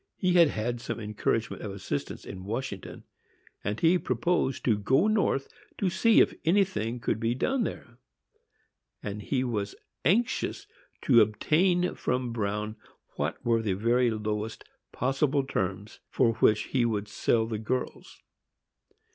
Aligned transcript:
He 0.17 0.33
had 0.33 0.47
had 0.49 0.81
some 0.81 0.99
encouragement 0.99 1.61
of 1.61 1.71
assistance 1.71 2.25
in 2.25 2.43
Washington, 2.43 3.03
and 3.63 3.79
he 3.79 3.99
purposed 3.99 4.63
to 4.63 4.75
go 4.75 5.05
North 5.05 5.47
to 5.77 5.91
see 5.91 6.19
if 6.21 6.33
anything 6.43 6.99
could 6.99 7.19
be 7.19 7.35
done 7.35 7.65
there; 7.65 7.99
and 9.03 9.21
he 9.21 9.43
was 9.43 9.75
anxious 10.03 10.65
to 11.03 11.21
obtain 11.21 11.93
from 11.93 12.33
Bruin 12.33 12.77
what 13.15 13.45
were 13.45 13.61
the 13.61 13.73
very 13.73 14.09
lowest 14.09 14.63
possible 14.91 15.43
terms 15.43 15.99
for 16.09 16.33
which 16.33 16.63
he 16.73 16.83
would 16.83 17.07
sell 17.07 17.45
the 17.45 17.59
girls. 17.59 18.23